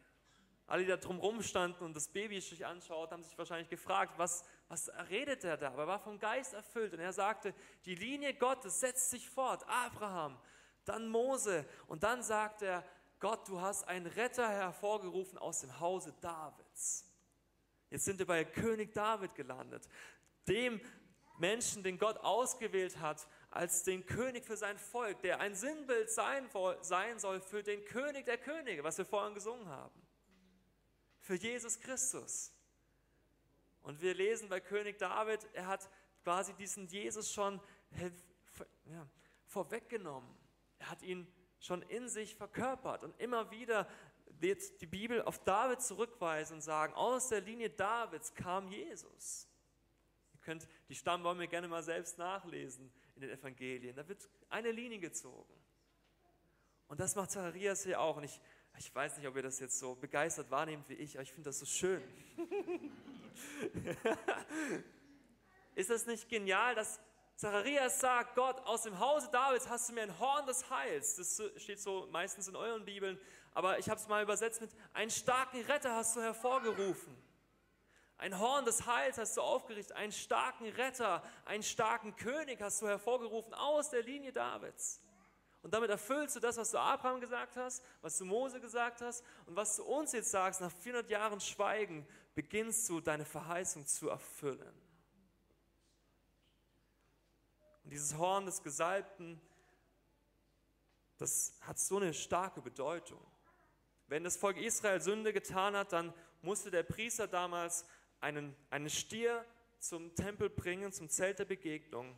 [0.66, 4.44] Alle, die da drumherum standen und das Baby sich anschaut, haben sich wahrscheinlich gefragt, was,
[4.68, 5.68] was redet er da?
[5.68, 9.64] Aber er war vom Geist erfüllt und er sagte, die Linie Gottes setzt sich fort.
[9.68, 10.36] Abraham,
[10.84, 12.84] dann Mose und dann sagt er,
[13.20, 17.04] Gott, du hast einen Retter hervorgerufen aus dem Hause Davids.
[17.88, 19.88] Jetzt sind wir bei König David gelandet,
[20.48, 20.80] dem
[21.38, 26.48] Menschen, den Gott ausgewählt hat, als den König für sein Volk, der ein Sinnbild sein,
[26.82, 30.06] sein soll für den König der Könige, was wir vorhin gesungen haben
[31.26, 32.52] für Jesus Christus.
[33.82, 35.90] Und wir lesen bei König David, er hat
[36.22, 37.60] quasi diesen Jesus schon
[38.84, 39.08] ja,
[39.46, 40.32] vorweggenommen.
[40.78, 41.26] Er hat ihn
[41.58, 43.02] schon in sich verkörpert.
[43.02, 43.88] Und immer wieder
[44.38, 49.48] wird die Bibel auf David zurückweisen und sagen, aus der Linie Davids kam Jesus.
[50.32, 53.96] Ihr könnt die Stammbäume gerne mal selbst nachlesen in den Evangelien.
[53.96, 55.52] Da wird eine Linie gezogen.
[56.88, 58.16] Und das macht Zacharias hier auch.
[58.16, 58.40] Und ich
[58.78, 61.48] ich weiß nicht, ob ihr das jetzt so begeistert wahrnehmt wie ich, aber ich finde
[61.48, 62.02] das so schön.
[65.74, 67.00] Ist das nicht genial, dass
[67.36, 71.16] Zacharias sagt, Gott, aus dem Hause Davids hast du mir ein Horn des Heils.
[71.16, 73.18] Das steht so meistens in euren Bibeln,
[73.52, 77.16] aber ich habe es mal übersetzt mit, einen starken Retter hast du hervorgerufen.
[78.18, 82.86] Ein Horn des Heils hast du aufgerichtet, einen starken Retter, einen starken König hast du
[82.86, 85.00] hervorgerufen aus der Linie Davids.
[85.62, 89.24] Und damit erfüllst du das, was du Abraham gesagt hast, was du Mose gesagt hast
[89.46, 94.08] und was du uns jetzt sagst, nach 400 Jahren Schweigen beginnst du deine Verheißung zu
[94.08, 94.80] erfüllen.
[97.82, 99.40] Und dieses Horn des Gesalbten,
[101.18, 103.20] das hat so eine starke Bedeutung.
[104.06, 107.84] Wenn das Volk Israel Sünde getan hat, dann musste der Priester damals
[108.20, 109.44] einen, einen Stier
[109.78, 112.16] zum Tempel bringen, zum Zelt der Begegnung.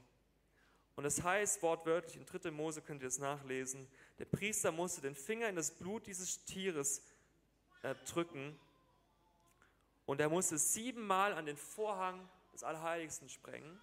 [0.97, 2.51] Und es heißt wortwörtlich, in 3.
[2.51, 7.03] Mose könnt ihr es nachlesen, der Priester musste den Finger in das Blut dieses Tieres
[7.83, 8.59] äh, drücken
[10.09, 13.79] und er musste siebenmal an den Vorhang des Allerheiligsten sprengen.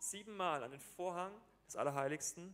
[0.00, 1.32] Siebenmal an den Vorhang
[1.68, 2.52] des Allerheiligsten.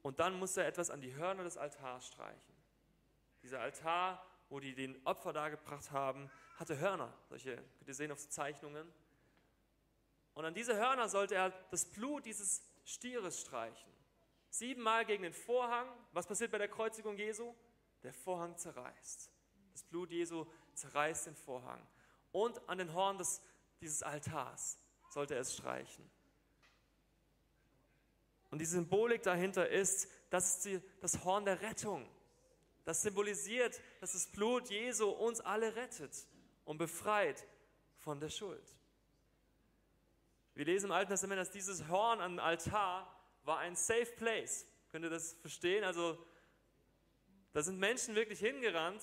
[0.00, 2.54] Und dann musste er etwas an die Hörner des Altars streichen.
[3.42, 7.12] Dieser Altar, wo die den Opfer dargebracht haben, hatte Hörner.
[7.28, 8.92] Solche könnt ihr sehen auf Zeichnungen.
[10.34, 13.92] Und an diese Hörner sollte er das Blut dieses Stieres streichen.
[14.50, 15.88] Siebenmal gegen den Vorhang.
[16.12, 17.54] Was passiert bei der Kreuzigung Jesu?
[18.02, 19.30] Der Vorhang zerreißt.
[19.72, 21.80] Das Blut Jesu zerreißt den Vorhang.
[22.32, 23.42] Und an den Horn des,
[23.80, 26.08] dieses Altars sollte er es streichen.
[28.50, 32.08] Und die Symbolik dahinter ist, das ist die, das Horn der Rettung.
[32.84, 36.26] Das symbolisiert, dass das Blut Jesu uns alle rettet
[36.64, 37.46] und befreit
[37.96, 38.74] von der Schuld.
[40.54, 43.10] Wir lesen im Alten Testament, dass dieses Horn am Altar
[43.44, 44.66] war ein safe place.
[44.90, 45.84] Könnt ihr das verstehen?
[45.84, 46.18] Also,
[47.52, 49.02] da sind Menschen wirklich hingerannt,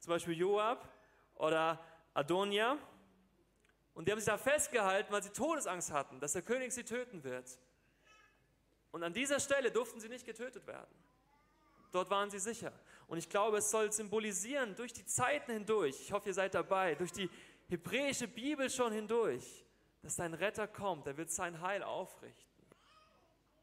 [0.00, 0.88] zum Beispiel Joab
[1.34, 1.82] oder
[2.14, 2.78] Adonia,
[3.96, 7.24] und die haben sich da festgehalten, weil sie Todesangst hatten, dass der König sie töten
[7.24, 7.58] wird.
[8.90, 10.94] Und an dieser Stelle durften sie nicht getötet werden.
[11.92, 12.74] Dort waren sie sicher.
[13.08, 16.94] Und ich glaube, es soll symbolisieren durch die Zeiten hindurch, ich hoffe, ihr seid dabei,
[16.94, 17.30] durch die
[17.68, 19.64] hebräische Bibel schon hindurch,
[20.02, 22.46] dass dein Retter kommt, er wird sein Heil aufrichten.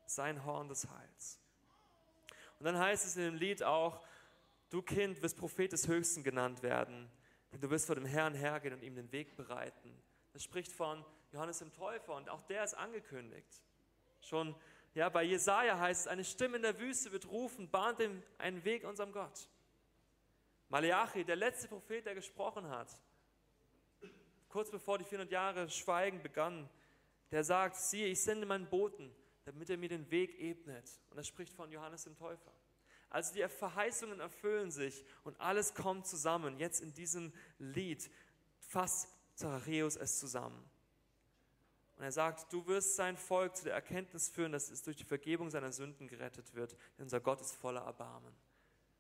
[0.06, 1.40] Sein Horn des Heils.
[2.60, 4.06] Und dann heißt es in dem Lied auch,
[4.70, 7.10] du Kind wirst Prophet des Höchsten genannt werden,
[7.52, 10.02] denn du wirst vor dem Herrn hergehen und ihm den Weg bereiten.
[10.34, 13.62] Das spricht von Johannes dem Täufer und auch der ist angekündigt.
[14.22, 14.56] Schon
[14.94, 18.00] ja, bei Jesaja heißt es, eine Stimme in der Wüste wird rufen, bahnt
[18.38, 19.48] einen Weg unserem Gott.
[20.70, 22.90] Malachi, der letzte Prophet, der gesprochen hat,
[24.50, 26.70] kurz bevor die 400 Jahre Schweigen begannen,
[27.32, 29.12] der sagt, siehe, ich sende meinen Boten,
[29.46, 30.90] damit er mir den Weg ebnet.
[31.10, 32.54] Und er spricht von Johannes dem Täufer.
[33.10, 36.58] Also die Verheißungen erfüllen sich und alles kommt zusammen.
[36.58, 38.10] Jetzt in diesem Lied
[38.60, 40.64] fasst Zacharias es zusammen.
[41.98, 45.04] Und er sagt, du wirst sein Volk zu der Erkenntnis führen, dass es durch die
[45.04, 48.34] Vergebung seiner Sünden gerettet wird, denn unser Gott ist voller Erbarmen.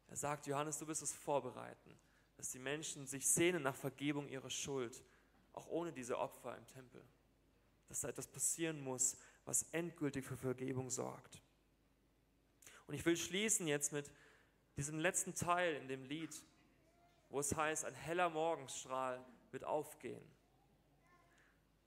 [0.08, 1.97] Er sagt, Johannes, du wirst es vorbereiten,
[2.38, 5.03] dass die Menschen sich sehnen nach Vergebung ihrer Schuld
[5.53, 7.03] auch ohne diese Opfer im Tempel.
[7.88, 11.41] Dass da etwas passieren muss, was endgültig für Vergebung sorgt.
[12.88, 14.12] Und ich will schließen jetzt mit
[14.77, 16.43] diesem letzten Teil in dem Lied,
[17.29, 20.23] wo es heißt, ein heller Morgenstrahl wird aufgehen.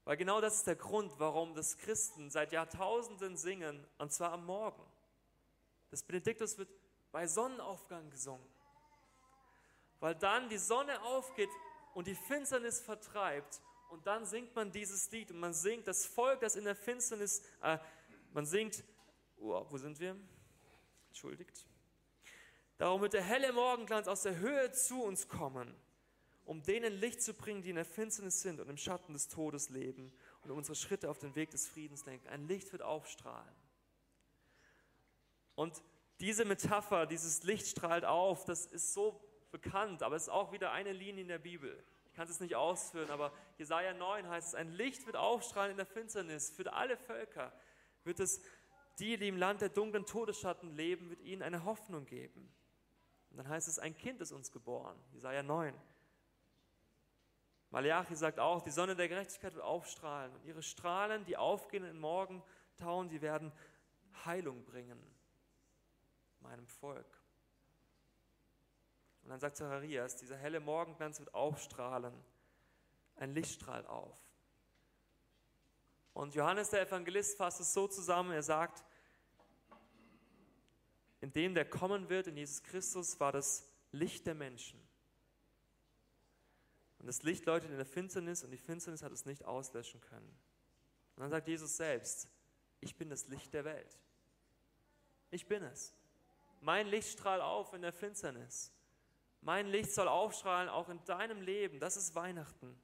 [0.07, 4.47] Weil genau das ist der Grund, warum das Christen seit Jahrtausenden singen, und zwar am
[4.47, 4.83] Morgen.
[5.91, 6.71] Das Benediktus wird
[7.11, 8.47] bei Sonnenaufgang gesungen.
[9.99, 11.51] Weil dann die Sonne aufgeht
[11.95, 16.39] und die Finsternis vertreibt und dann singt man dieses Lied und man singt das Volk,
[16.39, 17.79] das in der Finsternis, äh,
[18.33, 18.85] man singt,
[19.39, 20.17] oh, wo sind wir?
[21.09, 21.67] Entschuldigt.
[22.79, 25.75] Darum wird der helle Morgenglanz aus der Höhe zu uns kommen,
[26.47, 29.69] um denen Licht zu bringen, die in der Finsternis sind und im Schatten des Todes
[29.69, 32.29] leben und unsere Schritte auf den Weg des Friedens lenken.
[32.29, 33.55] Ein Licht wird aufstrahlen.
[35.55, 35.83] Und
[36.21, 40.73] diese Metapher, dieses Licht strahlt auf, das ist so bekannt, aber es ist auch wieder
[40.73, 41.85] eine Linie in der Bibel
[42.17, 45.85] kann es nicht ausführen, aber Jesaja 9 heißt es, ein Licht wird aufstrahlen in der
[45.85, 46.51] Finsternis.
[46.51, 47.53] Für alle Völker
[48.05, 48.41] wird es,
[48.99, 52.51] die, die im Land der dunklen Todesschatten leben, wird ihnen eine Hoffnung geben.
[53.31, 54.99] Und dann heißt es, ein Kind ist uns geboren.
[55.13, 55.75] Jesaja 9.
[57.71, 61.99] Malachi sagt auch, die Sonne der Gerechtigkeit wird aufstrahlen und ihre Strahlen, die aufgehen in
[61.99, 63.53] Morgentauen, die werden
[64.25, 65.01] Heilung bringen
[66.41, 67.07] meinem Volk.
[69.23, 72.15] Und dann sagt Zacharias, dieser helle Morgenglanz wird aufstrahlen,
[73.17, 74.17] ein Licht strahlt auf.
[76.13, 78.85] Und Johannes der Evangelist fasst es so zusammen, er sagt,
[81.21, 84.81] in dem, der kommen wird, in Jesus Christus, war das Licht der Menschen.
[86.99, 90.37] Und das Licht leuchtet in der Finsternis und die Finsternis hat es nicht auslöschen können.
[91.15, 92.29] Und dann sagt Jesus selbst,
[92.81, 93.99] ich bin das Licht der Welt.
[95.31, 95.95] Ich bin es.
[96.61, 98.73] Mein Licht strahlt auf in der Finsternis.
[99.41, 101.79] Mein Licht soll aufstrahlen auch in deinem Leben.
[101.79, 102.77] Das ist Weihnachten.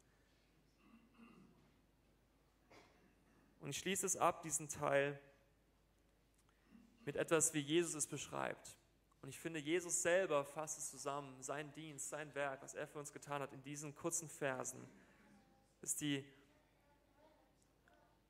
[3.60, 5.20] Und ich schließe es ab, diesen Teil,
[7.04, 8.76] mit etwas, wie Jesus es beschreibt.
[9.22, 12.98] Und ich finde, Jesus selber fasst es zusammen, sein Dienst, sein Werk, was er für
[12.98, 14.84] uns getan hat, in diesen kurzen Versen.
[15.80, 16.24] Das ist die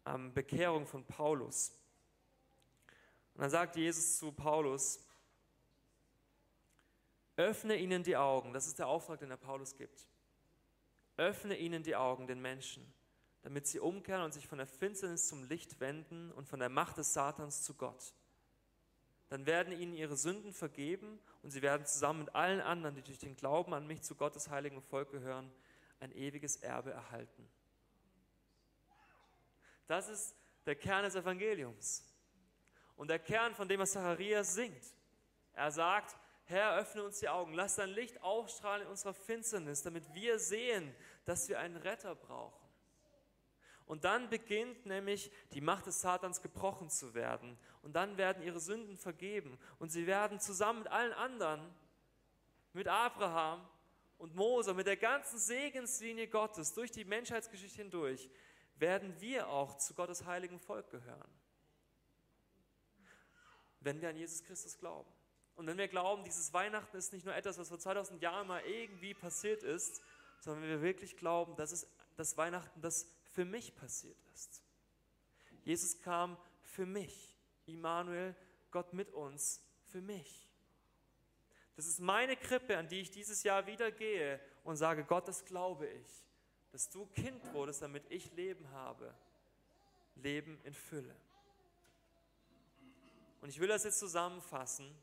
[0.05, 1.73] ähm, Bekehrung von Paulus.
[3.35, 5.01] Und dann sagt Jesus zu Paulus,
[7.37, 10.07] Öffne ihnen die Augen, das ist der Auftrag, den der Paulus gibt.
[11.17, 12.87] Öffne ihnen die Augen, den Menschen,
[13.41, 16.99] damit sie umkehren und sich von der Finsternis zum Licht wenden und von der Macht
[16.99, 18.13] des Satans zu Gott.
[19.33, 23.17] Dann werden ihnen ihre Sünden vergeben und sie werden zusammen mit allen anderen, die durch
[23.17, 25.51] den Glauben an mich zu Gottes heiligen Volk gehören,
[26.01, 27.49] ein ewiges Erbe erhalten.
[29.87, 32.05] Das ist der Kern des Evangeliums.
[32.95, 34.85] Und der Kern, von dem was Zacharias singt.
[35.55, 36.15] Er sagt,
[36.45, 40.95] Herr, öffne uns die Augen, lass dein Licht aufstrahlen in unserer Finsternis, damit wir sehen,
[41.25, 42.62] dass wir einen Retter brauchen.
[43.93, 47.59] Und dann beginnt nämlich die Macht des Satans gebrochen zu werden.
[47.83, 49.59] Und dann werden ihre Sünden vergeben.
[49.79, 51.61] Und sie werden zusammen mit allen anderen,
[52.73, 53.69] mit Abraham
[54.17, 58.31] und Mose, mit der ganzen Segenslinie Gottes durch die Menschheitsgeschichte hindurch,
[58.77, 61.31] werden wir auch zu Gottes heiligen Volk gehören.
[63.81, 65.13] Wenn wir an Jesus Christus glauben.
[65.55, 68.63] Und wenn wir glauben, dieses Weihnachten ist nicht nur etwas, was vor 2000 Jahren mal
[68.65, 70.01] irgendwie passiert ist,
[70.41, 74.63] sondern wenn wir wirklich glauben, dass es das Weihnachten, das für mich passiert ist.
[75.65, 77.37] Jesus kam für mich.
[77.67, 78.35] Immanuel,
[78.71, 80.49] Gott mit uns, für mich.
[81.77, 85.45] Das ist meine Krippe, an die ich dieses Jahr wieder gehe und sage, Gott, das
[85.45, 86.25] glaube ich,
[86.71, 89.15] dass du Kind wurdest, damit ich Leben habe.
[90.17, 91.17] Leben in Fülle.
[93.41, 94.95] Und ich will das jetzt zusammenfassen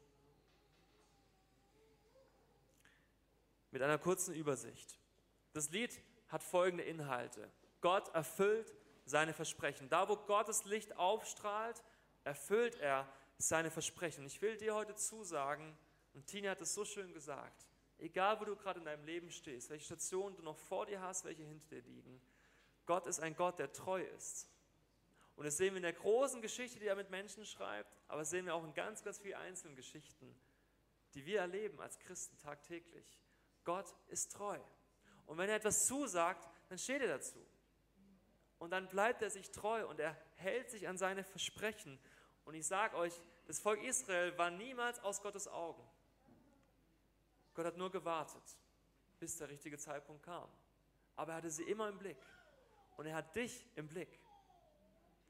[3.72, 5.00] mit einer kurzen Übersicht.
[5.54, 7.50] Das Lied hat folgende Inhalte.
[7.82, 9.89] Gott erfüllt seine Versprechen.
[9.89, 11.84] Da, wo Gottes Licht aufstrahlt,
[12.24, 14.26] erfüllt er seine Versprechen.
[14.26, 15.78] Ich will dir heute zusagen,
[16.13, 19.70] und Tina hat es so schön gesagt, egal wo du gerade in deinem Leben stehst,
[19.70, 22.22] welche Stationen du noch vor dir hast, welche hinter dir liegen,
[22.86, 24.50] Gott ist ein Gott, der treu ist.
[25.36, 28.30] Und das sehen wir in der großen Geschichte, die er mit Menschen schreibt, aber das
[28.30, 30.36] sehen wir auch in ganz, ganz vielen einzelnen Geschichten,
[31.13, 33.22] die wir erleben als Christen tagtäglich.
[33.63, 34.60] Gott ist treu.
[35.26, 37.39] Und wenn er etwas zusagt, dann steht er dazu.
[38.60, 41.98] Und dann bleibt er sich treu und er hält sich an seine Versprechen.
[42.45, 43.13] Und ich sage euch,
[43.48, 45.84] das Volk Israel war niemals aus Gottes Augen.
[47.54, 48.43] Gott hat nur gewartet,
[49.19, 50.50] bis der richtige Zeitpunkt kam.
[51.15, 52.17] Aber er hatte sie immer im Blick.
[52.98, 54.19] Und er hat dich im Blick.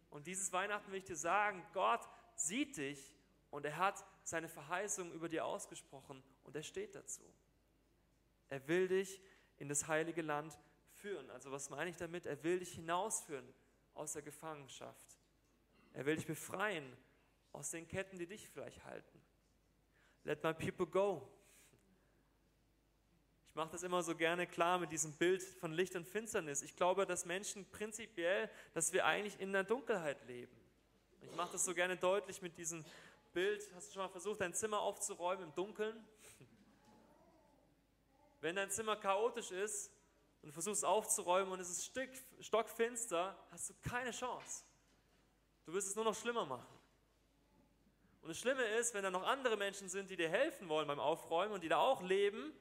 [0.09, 2.01] Und dieses Weihnachten will ich dir sagen, Gott
[2.35, 3.13] sieht dich
[3.51, 7.23] und er hat seine Verheißung über dir ausgesprochen und er steht dazu.
[8.49, 9.21] Er will dich
[9.57, 10.57] in das heilige Land
[11.01, 11.29] führen.
[11.31, 12.25] Also was meine ich damit?
[12.25, 13.47] Er will dich hinausführen
[13.93, 15.17] aus der Gefangenschaft.
[15.93, 16.95] Er will dich befreien
[17.51, 19.21] aus den Ketten, die dich vielleicht halten.
[20.23, 21.27] Let my people go.
[23.49, 26.61] Ich mache das immer so gerne klar mit diesem Bild von Licht und Finsternis.
[26.61, 30.55] Ich glaube, dass Menschen prinzipiell, dass wir eigentlich in der Dunkelheit leben.
[31.21, 32.85] Ich mache das so gerne deutlich mit diesem
[33.33, 33.67] Bild.
[33.75, 36.07] Hast du schon mal versucht, dein Zimmer aufzuräumen im Dunkeln?
[38.41, 39.91] Wenn dein Zimmer chaotisch ist
[40.41, 41.99] und versuchst aufzuräumen und es ist
[42.39, 44.63] stockfinster, hast du keine Chance.
[45.65, 46.79] Du wirst es nur noch schlimmer machen.
[48.21, 50.99] Und das Schlimme ist, wenn da noch andere Menschen sind, die dir helfen wollen beim
[50.99, 52.53] Aufräumen und die da auch leben,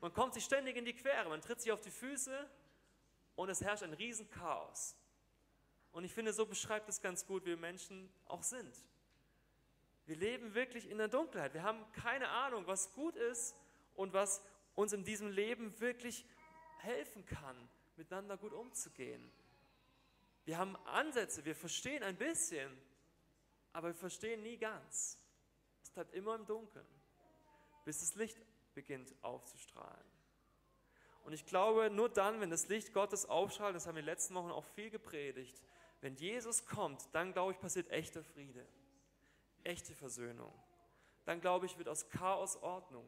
[0.00, 2.48] man kommt sich ständig in die Quere, man tritt sich auf die Füße
[3.36, 4.96] und es herrscht ein Riesenchaos.
[5.92, 8.74] Und ich finde, so beschreibt es ganz gut, wie Menschen auch sind.
[10.06, 11.54] Wir leben wirklich in der Dunkelheit.
[11.54, 13.56] Wir haben keine Ahnung, was gut ist
[13.94, 14.42] und was
[14.74, 16.24] uns in diesem Leben wirklich
[16.82, 17.56] helfen kann,
[17.96, 19.30] miteinander gut umzugehen.
[20.44, 22.70] Wir haben Ansätze, wir verstehen ein bisschen,
[23.72, 25.18] aber wir verstehen nie ganz.
[25.82, 26.86] Es bleibt immer im Dunkeln,
[27.84, 28.38] bis das Licht
[28.74, 30.10] beginnt aufzustrahlen.
[31.24, 34.12] Und ich glaube, nur dann, wenn das Licht Gottes aufstrahlt, das haben wir in den
[34.12, 35.62] letzten Wochen auch viel gepredigt,
[36.00, 38.66] wenn Jesus kommt, dann glaube ich, passiert echter Friede,
[39.64, 40.52] echte Versöhnung.
[41.26, 43.06] Dann glaube ich, wird aus Chaos Ordnung.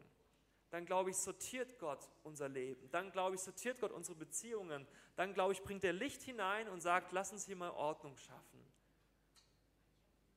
[0.72, 2.88] Dann glaube ich, sortiert Gott unser Leben.
[2.88, 4.88] Dann glaube ich, sortiert Gott unsere Beziehungen.
[5.16, 8.66] Dann glaube ich, bringt er Licht hinein und sagt, lass uns hier mal Ordnung schaffen.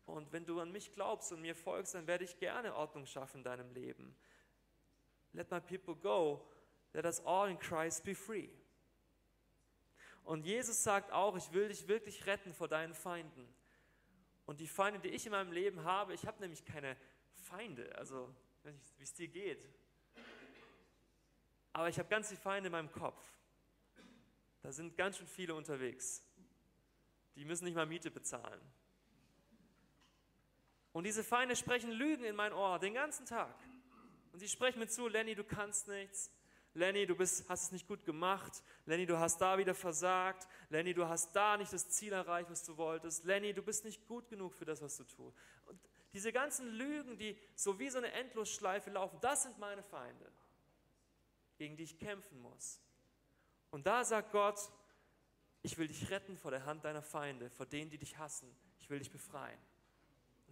[0.05, 3.37] Und wenn du an mich glaubst und mir folgst, dann werde ich gerne Ordnung schaffen
[3.37, 4.13] in deinem Leben.
[5.31, 6.45] Let my people go.
[6.91, 8.49] Let us all in Christ be free.
[10.25, 13.47] Und Jesus sagt auch, ich will dich wirklich retten vor deinen Feinden.
[14.45, 16.97] Und die Feinde, die ich in meinem Leben habe, ich habe nämlich keine
[17.31, 18.29] Feinde, also
[18.63, 19.65] wie es dir geht.
[21.75, 23.21] Aber ich habe ganz viele Feinde in meinem Kopf.
[24.61, 26.23] Da sind ganz schön viele unterwegs.
[27.35, 28.61] Die müssen nicht mal Miete bezahlen.
[30.93, 33.53] Und diese Feinde sprechen Lügen in mein Ohr den ganzen Tag.
[34.31, 36.31] Und sie sprechen mir zu, Lenny, du kannst nichts.
[36.75, 38.63] Lenny, du bist, hast es nicht gut gemacht.
[38.85, 40.47] Lenny, du hast da wieder versagt.
[40.69, 43.25] Lenny, du hast da nicht das Ziel erreicht, was du wolltest.
[43.25, 45.37] Lenny, du bist nicht gut genug für das, was du tust.
[45.65, 45.77] Und
[46.13, 50.31] diese ganzen Lügen, die so wie so eine Endlosschleife laufen, das sind meine Feinde,
[51.57, 52.79] gegen die ich kämpfen muss.
[53.71, 54.59] Und da sagt Gott,
[55.61, 58.55] ich will dich retten vor der Hand deiner Feinde, vor denen, die dich hassen.
[58.79, 59.59] Ich will dich befreien.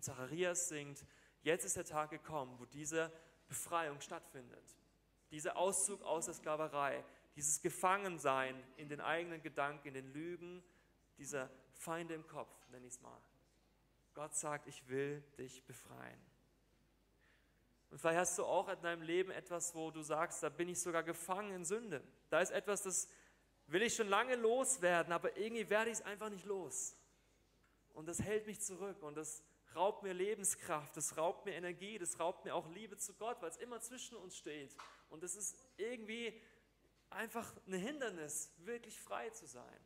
[0.03, 1.05] Zacharias singt,
[1.43, 3.11] jetzt ist der Tag gekommen, wo diese
[3.47, 4.77] Befreiung stattfindet.
[5.31, 7.03] Dieser Auszug aus der Sklaverei,
[7.35, 10.63] dieses Gefangensein in den eigenen Gedanken, in den Lügen,
[11.17, 13.21] dieser Feinde im Kopf, nenne ich es mal.
[14.13, 16.19] Gott sagt, ich will dich befreien.
[17.93, 20.81] Und vielleicht hast du auch in deinem Leben etwas, wo du sagst, da bin ich
[20.81, 22.03] sogar gefangen in Sünde.
[22.31, 23.07] Da ist etwas, das
[23.67, 26.97] will ich schon lange loswerden, aber irgendwie werde ich es einfach nicht los.
[27.93, 29.43] Und das hält mich zurück und das
[29.75, 33.51] raubt mir Lebenskraft, das raubt mir Energie, das raubt mir auch Liebe zu Gott, weil
[33.51, 34.75] es immer zwischen uns steht.
[35.11, 36.41] Und es ist irgendwie
[37.11, 39.79] einfach ein Hindernis, wirklich frei zu sein.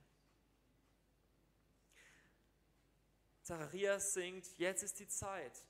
[3.43, 5.61] Zacharias singt, jetzt ist die Zeit,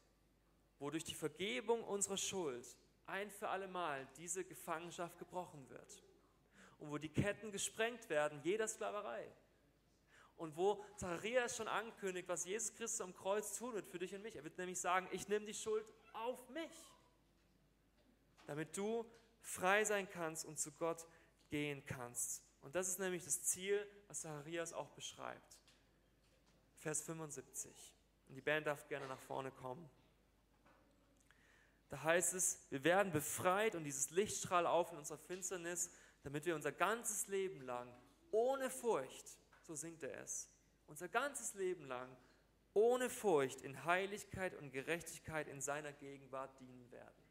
[0.80, 6.04] wo durch die Vergebung unserer Schuld ein für allemal diese Gefangenschaft gebrochen wird
[6.80, 9.32] und wo die Ketten gesprengt werden, jeder Sklaverei
[10.38, 14.22] und wo Zacharias schon ankündigt, was Jesus Christus am Kreuz tun wird für dich und
[14.22, 14.36] mich.
[14.36, 16.72] Er wird nämlich sagen, ich nehme die Schuld auf mich,
[18.46, 19.06] damit du
[19.42, 21.06] frei sein kannst und zu Gott
[21.50, 22.44] gehen kannst.
[22.62, 25.60] Und das ist nämlich das Ziel, was Zacharias auch beschreibt.
[26.76, 27.96] Vers 75.
[28.28, 29.90] Und die Band darf gerne nach vorne kommen.
[31.90, 35.90] Da heißt es, wir werden befreit und dieses Lichtstrahl auf in unserer Finsternis,
[36.24, 37.88] damit wir unser ganzes Leben lang
[38.32, 40.50] ohne Furcht so singt er es,
[40.88, 42.16] unser ganzes Leben lang
[42.74, 47.24] ohne Furcht in Heiligkeit und Gerechtigkeit in seiner Gegenwart dienen werden.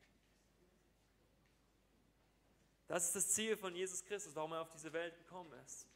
[2.88, 5.87] Das ist das Ziel von Jesus Christus, warum er auf diese Welt gekommen ist.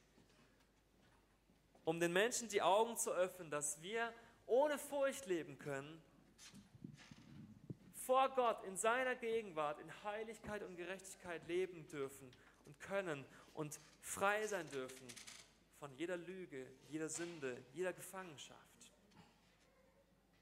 [1.85, 4.13] Um den Menschen die Augen zu öffnen, dass wir
[4.47, 6.03] ohne Furcht leben können,
[8.11, 12.29] vor Gott in seiner Gegenwart in Heiligkeit und Gerechtigkeit leben dürfen
[12.67, 15.07] und können und frei sein dürfen
[15.79, 18.59] von jeder Lüge, jeder Sünde, jeder Gefangenschaft.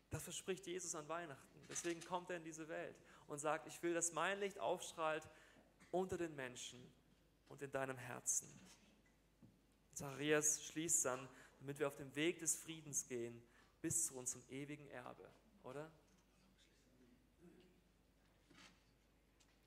[0.09, 1.61] Das verspricht Jesus an Weihnachten.
[1.69, 2.97] Deswegen kommt er in diese Welt
[3.27, 5.29] und sagt, ich will, dass mein Licht aufstrahlt
[5.91, 6.83] unter den Menschen
[7.51, 8.49] und in deinem Herzen.
[9.93, 11.29] Zacharias schließt dann,
[11.61, 13.43] damit wir auf dem Weg des Friedens gehen,
[13.83, 15.31] bis zu unserem ewigen Erbe,
[15.65, 15.93] oder?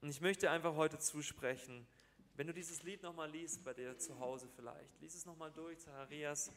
[0.02, 1.88] Und ich möchte einfach heute zusprechen,
[2.36, 5.80] wenn du dieses Lied nochmal liest bei dir zu Hause vielleicht, lies es nochmal durch,
[5.80, 6.52] Zacharias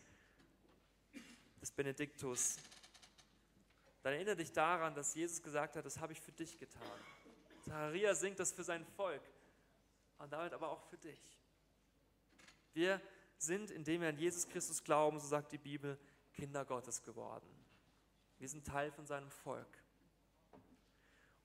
[1.60, 2.56] des Benediktus,
[4.02, 6.82] dann erinnere dich daran, dass Jesus gesagt hat, das habe ich für dich getan.
[7.64, 9.22] Zachariah singt das für sein Volk
[10.18, 11.20] und damit aber auch für dich.
[12.72, 13.00] Wir
[13.36, 15.98] sind, indem wir an Jesus Christus glauben, so sagt die Bibel,
[16.32, 17.48] Kinder Gottes geworden.
[18.38, 19.83] Wir sind Teil von seinem Volk.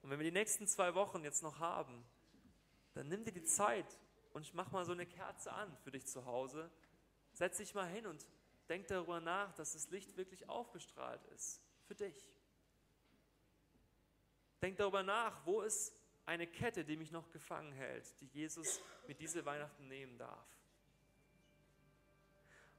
[0.01, 2.05] Und wenn wir die nächsten zwei Wochen jetzt noch haben,
[2.93, 3.97] dann nimm dir die Zeit
[4.33, 6.69] und mach mal so eine Kerze an für dich zu Hause.
[7.33, 8.25] Setz dich mal hin und
[8.67, 11.61] denk darüber nach, dass das Licht wirklich aufgestrahlt ist.
[11.87, 12.31] Für dich.
[14.61, 15.93] Denk darüber nach, wo ist
[16.25, 20.45] eine Kette, die mich noch gefangen hält, die Jesus mit diese Weihnachten nehmen darf.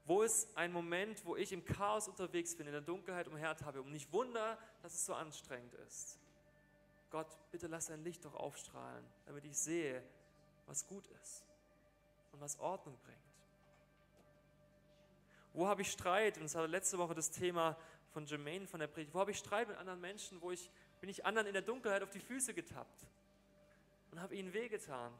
[0.04, 3.92] Wo ist ein Moment, wo ich im Chaos unterwegs bin, in der Dunkelheit umhertabe und
[3.92, 6.18] nicht wunder, dass es so anstrengend ist?
[7.10, 10.02] Gott, bitte lass dein Licht doch aufstrahlen, damit ich sehe,
[10.66, 11.44] was gut ist
[12.32, 13.18] und was Ordnung bringt.
[15.52, 16.36] Wo habe ich Streit?
[16.36, 17.76] Und das war letzte Woche das Thema
[18.12, 19.12] von Jermaine von der Predigt.
[19.14, 20.40] Wo habe ich Streit mit anderen Menschen?
[20.40, 23.06] Wo ich bin ich anderen in der Dunkelheit auf die Füße getappt
[24.10, 25.12] und habe ihnen wehgetan?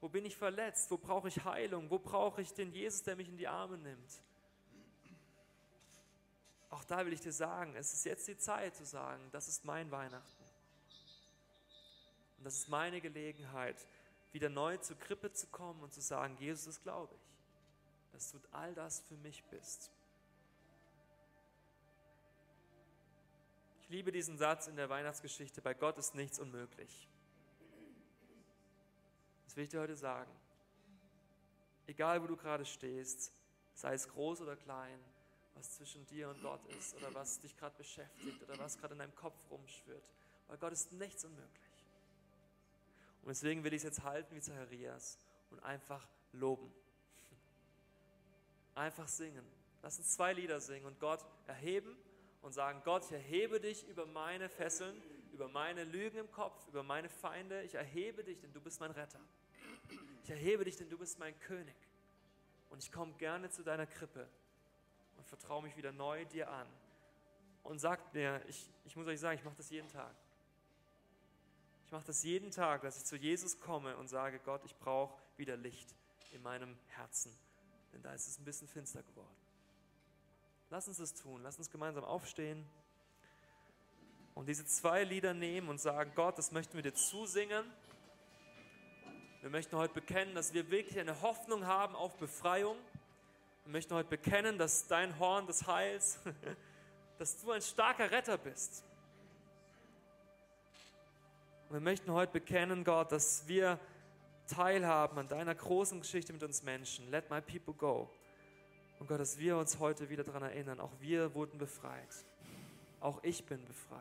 [0.00, 0.90] Wo bin ich verletzt?
[0.90, 1.90] Wo brauche ich Heilung?
[1.90, 4.22] Wo brauche ich den Jesus, der mich in die Arme nimmt?
[6.70, 9.64] Auch da will ich dir sagen, es ist jetzt die Zeit zu sagen, das ist
[9.64, 10.37] mein Weihnachten.
[12.38, 13.86] Und das ist meine Gelegenheit,
[14.32, 18.38] wieder neu zur Krippe zu kommen und zu sagen, Jesus, das glaube ich, dass du
[18.52, 19.90] all das für mich bist.
[23.80, 27.08] Ich liebe diesen Satz in der Weihnachtsgeschichte, bei Gott ist nichts unmöglich.
[29.46, 30.30] Das will ich dir heute sagen.
[31.86, 33.32] Egal, wo du gerade stehst,
[33.74, 35.00] sei es groß oder klein,
[35.54, 38.98] was zwischen dir und Gott ist oder was dich gerade beschäftigt oder was gerade in
[38.98, 40.04] deinem Kopf rumschwirrt,
[40.46, 41.67] bei Gott ist nichts unmöglich.
[43.22, 45.18] Und deswegen will ich es jetzt halten wie Zacharias
[45.50, 46.72] und einfach loben.
[48.74, 49.44] Einfach singen.
[49.82, 51.96] Lass uns zwei Lieder singen und Gott erheben
[52.42, 55.00] und sagen, Gott, ich erhebe dich über meine Fesseln,
[55.32, 57.62] über meine Lügen im Kopf, über meine Feinde.
[57.62, 59.20] Ich erhebe dich, denn du bist mein Retter.
[60.24, 61.76] Ich erhebe dich, denn du bist mein König.
[62.70, 64.28] Und ich komme gerne zu deiner Krippe
[65.16, 66.66] und vertraue mich wieder neu dir an.
[67.62, 70.14] Und sagt mir, ich, ich muss euch sagen, ich mache das jeden Tag.
[71.88, 75.18] Ich mache das jeden Tag, dass ich zu Jesus komme und sage, Gott, ich brauche
[75.38, 75.88] wieder Licht
[76.32, 77.34] in meinem Herzen,
[77.94, 79.34] denn da ist es ein bisschen finster geworden.
[80.68, 82.62] Lass uns das tun, lass uns gemeinsam aufstehen
[84.34, 87.64] und diese zwei Lieder nehmen und sagen, Gott, das möchten wir dir zusingen.
[89.40, 92.76] Wir möchten heute bekennen, dass wir wirklich eine Hoffnung haben auf Befreiung.
[93.64, 96.18] Wir möchten heute bekennen, dass dein Horn des Heils,
[97.18, 98.84] dass du ein starker Retter bist
[101.68, 103.78] und wir möchten heute bekennen, Gott, dass wir
[104.46, 107.10] teilhaben an deiner großen Geschichte mit uns Menschen.
[107.10, 108.08] Let my people go.
[108.98, 112.24] Und Gott, dass wir uns heute wieder daran erinnern, auch wir wurden befreit.
[113.00, 114.00] Auch ich bin befreit.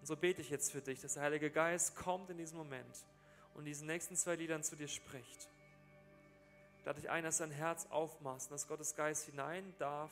[0.00, 2.96] Und so bete ich jetzt für dich, dass der Heilige Geist kommt in diesem Moment
[3.54, 5.50] und diesen nächsten zwei Liedern zu dir spricht.
[6.84, 10.10] Da dich ein, dass dein Herz aufmachst und dass Gottes Geist hinein darf,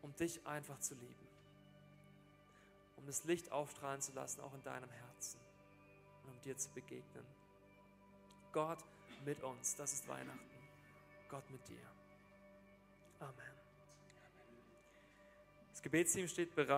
[0.00, 1.27] um dich einfach zu lieben
[3.08, 5.40] um das Licht aufstrahlen zu lassen, auch in deinem Herzen
[6.24, 7.24] und um dir zu begegnen.
[8.52, 8.84] Gott
[9.24, 10.38] mit uns, das ist Weihnachten.
[11.30, 11.90] Gott mit dir.
[13.20, 13.34] Amen.
[15.70, 16.68] Das Gebetsteam steht bereit.